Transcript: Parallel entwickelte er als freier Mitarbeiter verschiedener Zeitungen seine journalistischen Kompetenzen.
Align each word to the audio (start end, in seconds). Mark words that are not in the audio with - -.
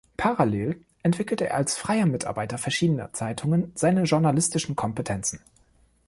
Parallel 0.17 0.81
entwickelte 1.03 1.45
er 1.47 1.57
als 1.57 1.77
freier 1.77 2.07
Mitarbeiter 2.07 2.57
verschiedener 2.57 3.13
Zeitungen 3.13 3.71
seine 3.75 4.01
journalistischen 4.05 4.75
Kompetenzen. 4.75 5.41